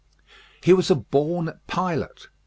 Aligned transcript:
He 0.63 0.73
was 0.73 0.89
a 0.89 0.95
born 0.95 1.59
pilot. 1.67 2.27